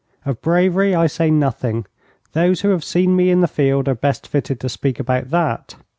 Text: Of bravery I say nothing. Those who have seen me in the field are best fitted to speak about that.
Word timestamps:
Of 0.25 0.41
bravery 0.41 0.95
I 0.95 1.05
say 1.05 1.29
nothing. 1.29 1.85
Those 2.33 2.61
who 2.61 2.69
have 2.69 2.83
seen 2.83 3.15
me 3.15 3.29
in 3.29 3.41
the 3.41 3.47
field 3.47 3.87
are 3.87 3.93
best 3.93 4.27
fitted 4.27 4.59
to 4.61 4.67
speak 4.67 4.99
about 4.99 5.29
that. 5.29 5.75